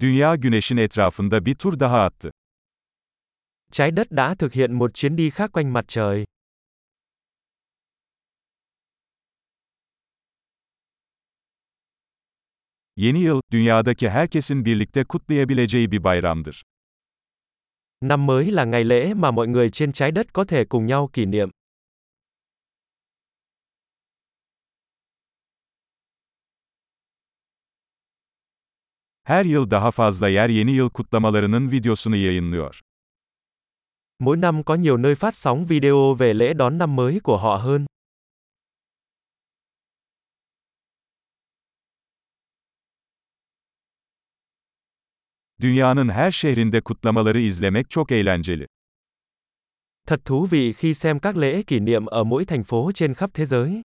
Dünya 0.00 0.36
güneşin 0.36 0.76
etrafında 0.76 1.46
bir 1.46 1.54
tur 1.54 1.80
daha 1.80 2.04
attı. 2.04 2.30
Trái 3.72 3.90
đất 3.90 4.10
đã 4.10 4.34
thực 4.34 4.52
hiện 4.52 4.72
một 4.72 4.94
chuyến 4.94 5.16
đi 5.16 5.30
khác 5.30 5.52
quanh 5.52 5.72
mặt 5.72 5.84
trời. 5.88 6.24
Yeni 12.96 13.18
yıl, 13.18 13.40
dünyadaki 13.52 14.08
herkesin 14.08 14.64
birlikte 14.64 15.04
kutlayabileceği 15.04 15.90
bir 15.90 16.04
bayramdır. 16.04 16.62
Năm 18.02 18.26
mới 18.26 18.52
là 18.52 18.64
ngày 18.64 18.84
lễ 18.84 19.14
mà 19.14 19.30
mọi 19.30 19.48
người 19.48 19.70
trên 19.70 19.92
trái 19.92 20.12
đất 20.12 20.26
có 20.32 20.44
thể 20.44 20.64
cùng 20.64 20.86
nhau 20.86 21.10
kỷ 21.12 21.26
niệm. 21.26 21.50
Her 29.26 29.44
yıl 29.44 29.70
daha 29.70 29.90
fazla 29.90 30.28
yer 30.28 30.48
yeni 30.48 30.72
yıl 30.72 30.90
kutlamalarının 30.90 31.70
videosunu 31.70 32.16
yayınlıyor. 32.16 32.80
Mỗi 34.18 34.36
năm 34.36 34.62
có 34.62 34.74
nhiều 34.74 34.96
nơi 34.96 35.14
phát 35.14 35.34
sóng 35.34 35.66
video 35.68 36.14
về 36.14 36.34
lễ 36.34 36.54
đón 36.54 36.78
năm 36.78 36.96
mới 36.96 37.20
của 37.20 37.36
họ 37.36 37.56
hơn. 37.56 37.86
Dünyanın 45.60 46.08
her 46.08 46.30
şehrinde 46.30 46.80
kutlamaları 46.80 47.40
izlemek 47.40 47.90
çok 47.90 48.12
eğlenceli. 48.12 48.66
Thật 50.06 50.24
thú 50.24 50.46
vị 50.46 50.72
khi 50.72 50.94
xem 50.94 51.18
các 51.18 51.36
lễ 51.36 51.62
kỷ 51.62 51.80
niệm 51.80 52.06
ở 52.06 52.24
mỗi 52.24 52.44
thành 52.44 52.64
phố 52.64 52.92
trên 52.94 53.14
khắp 53.14 53.30
thế 53.34 53.46
giới. 53.46 53.82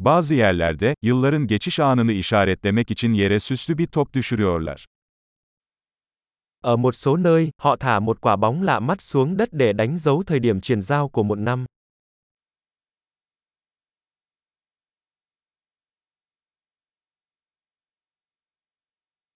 Bazı 0.00 0.34
yerlerde, 0.34 0.94
yılların 1.02 1.46
geçiş 1.46 1.80
anını 1.80 2.12
işaretlemek 2.12 2.90
için 2.90 3.12
yere 3.12 3.40
süslü 3.40 3.78
bir 3.78 3.86
top 3.86 4.14
düşürüyorlar. 4.14 4.86
Ở 6.62 6.76
một 6.76 6.94
số 6.94 7.16
nơi, 7.16 7.50
họ 7.58 7.76
thả 7.76 8.00
một 8.00 8.20
quả 8.20 8.36
bóng 8.36 8.62
lạ 8.62 8.80
mắt 8.80 9.02
xuống 9.02 9.36
đất 9.36 9.48
để 9.52 9.72
đánh 9.72 9.98
dấu 9.98 10.22
thời 10.22 10.40
điểm 10.40 10.60
chuyển 10.60 10.80
giao 10.80 11.08
của 11.08 11.22
một 11.22 11.38
năm. 11.38 11.66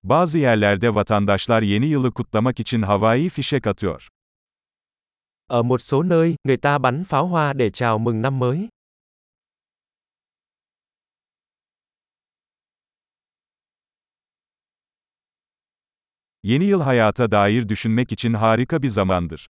Bazı 0.03 0.39
yerlerde 0.39 0.95
vatandaşlar 0.95 1.63
yeni 1.63 1.87
yılı 1.87 2.13
kutlamak 2.13 2.61
için 2.61 2.83
havai 2.83 3.29
fişek 3.29 3.69
atıyor. 3.69 4.09
Ở 5.49 5.63
một 5.63 5.79
số 5.81 6.03
nơi, 6.03 6.35
người 6.45 6.57
ta 6.57 6.79
bắn 6.79 7.05
pháo 7.05 7.27
hoa 7.27 7.53
để 7.53 7.71
chào 7.71 7.99
mừng 7.99 8.23
năm 8.23 8.39
mới. 8.39 8.69
Yeni 16.45 16.65
yıl 16.65 16.81
hayata 16.81 17.31
dair 17.31 17.69
düşünmek 17.69 18.13
için 18.13 18.35
harika 18.35 18.83
bir 18.83 18.89
zamandır. 18.89 19.47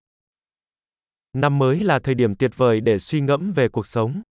Năm 1.35 1.59
mới 1.59 1.85
là 1.85 2.01
thời 2.01 2.15
điểm 2.15 2.35
tuyệt 2.37 2.59
vời 2.59 2.81
để 2.81 2.99
suy 2.99 3.21
ngẫm 3.21 3.53
về 3.53 3.69
cuộc 3.69 3.87
sống. 3.87 4.23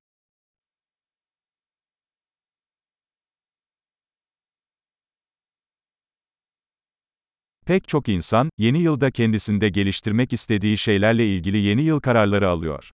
Pek 7.67 7.89
çok 7.89 8.09
insan, 8.09 8.49
yeni 8.59 8.83
yılda 8.83 9.11
kendisinde 9.11 9.69
geliştirmek 9.69 10.33
istediği 10.33 10.79
şeylerle 10.79 11.27
ilgili 11.27 11.69
yeni 11.69 11.83
yıl 11.83 12.01
kararları 12.01 12.49
alıyor. 12.49 12.91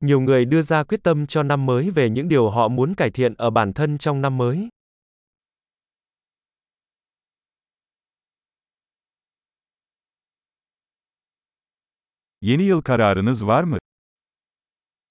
Nhiều 0.00 0.20
người 0.20 0.44
đưa 0.44 0.62
ra 0.62 0.84
quyết 0.84 1.02
tâm 1.02 1.26
cho 1.26 1.42
năm 1.42 1.66
mới 1.66 1.90
về 1.90 2.10
những 2.10 2.28
điều 2.28 2.50
họ 2.50 2.68
muốn 2.68 2.94
cải 2.96 3.10
thiện 3.10 3.34
ở 3.34 3.50
bản 3.50 3.72
thân 3.72 3.98
trong 3.98 4.22
năm 4.22 4.38
mới. 4.38 4.68
Yeni 12.46 12.62
yıl 12.62 12.82
kararınız 12.82 13.46
var 13.46 13.64
mı? 13.64 13.78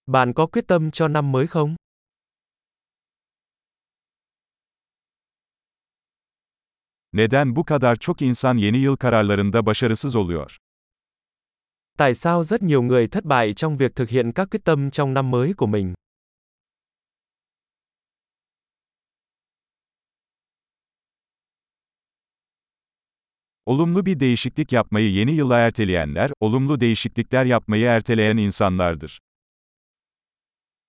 Bạn 0.08 0.34
có 0.34 0.48
quyết 0.48 0.68
tâm 0.68 0.92
cho 0.92 1.08
năm 1.08 1.32
mới 1.32 1.48
không? 1.48 1.76
Neden 7.14 7.56
bu 7.56 7.64
kadar 7.64 7.96
çok 7.96 8.22
insan 8.22 8.58
yeni 8.58 8.78
yıl 8.78 8.96
kararlarında 8.96 9.66
başarısız 9.66 10.16
oluyor? 10.16 10.58
Tại 11.98 12.14
sao 12.14 12.44
rất 12.44 12.62
nhiều 12.64 12.82
người 12.82 13.08
thất 13.08 13.26
bại 13.26 13.54
trong 13.54 13.78
việc 13.78 13.96
thực 13.96 14.10
hiện 14.10 14.32
các 14.32 14.50
quyết 14.52 14.66
tâm 14.66 14.92
trong 14.92 15.14
năm 15.14 15.32
mới 15.32 15.54
của 15.54 15.68
mình? 15.68 15.94
Olumlu 23.66 24.06
bir 24.06 24.20
değişiklik 24.20 24.72
yapmayı 24.72 25.12
yeni 25.12 25.32
yıla 25.32 25.58
erteleyenler, 25.58 26.32
olumlu 26.40 26.80
değişiklikler 26.80 27.46
yapmayı 27.46 27.86
erteleyen 27.86 28.38
insanlardır. 28.38 29.20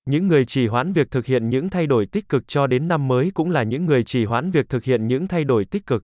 Những 0.07 0.29
người 0.29 0.45
trì 0.45 0.67
hoãn 0.67 0.93
việc 0.93 1.11
thực 1.11 1.27
hiện 1.27 1.51
những 1.51 1.71
thay 1.71 1.87
đổi 1.87 2.07
tích 2.07 2.29
cực 2.29 2.49
cho 2.49 2.67
đến 2.67 2.89
năm 2.89 3.09
mới 3.09 3.31
cũng 3.31 3.51
là 3.51 3.63
những 3.63 3.87
người 3.87 4.03
trì 4.03 4.25
hoãn 4.25 4.51
việc 4.51 4.69
thực 4.69 4.85
hiện 4.85 5.07
những 5.07 5.29
thay 5.29 5.45
đổi 5.45 5.65
tích 5.65 5.87
cực. 5.87 6.03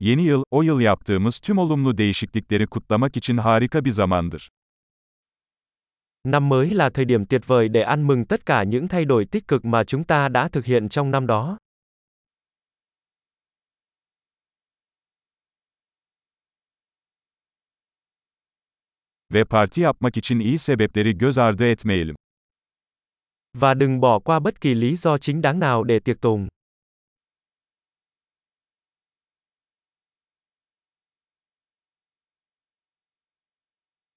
Yeni 0.00 0.22
yıl, 0.22 0.44
o 0.50 0.62
yıl 0.62 0.80
yaptığımız 0.80 1.38
tüm 1.38 1.58
olumlu 1.58 1.98
değişiklikleri 1.98 2.66
kutlamak 2.66 3.16
için 3.16 3.36
harika 3.36 3.84
bir 3.84 3.90
zamandır. 3.90 4.50
Năm 6.24 6.48
mới 6.48 6.70
là 6.70 6.90
thời 6.90 7.04
điểm 7.04 7.26
tuyệt 7.26 7.46
vời 7.46 7.68
để 7.68 7.82
ăn 7.82 8.06
mừng 8.06 8.24
tất 8.24 8.46
cả 8.46 8.62
những 8.62 8.88
thay 8.88 9.04
đổi 9.04 9.24
tích 9.24 9.48
cực 9.48 9.64
mà 9.64 9.84
chúng 9.84 10.04
ta 10.04 10.28
đã 10.28 10.48
thực 10.48 10.64
hiện 10.64 10.88
trong 10.88 11.10
năm 11.10 11.26
đó. 11.26 11.58
Ve 19.30 19.44
parti 19.44 19.82
yapmak 19.82 20.16
için 20.16 20.38
iyi 20.38 20.58
sebepleri 20.58 21.12
göz 21.12 21.38
ardı 21.38 21.64
etmeyelim. 21.64 22.14
Và 23.58 23.74
đừng 23.74 24.00
bỏ 24.00 24.18
qua 24.18 24.40
bất 24.40 24.60
kỳ 24.60 24.74
lý 24.74 24.96
do 24.96 25.18
chính 25.18 25.42
đáng 25.42 25.58
nào 25.58 25.84
để 25.84 25.98
tiệc 25.98 26.20
tùng. 26.20 26.48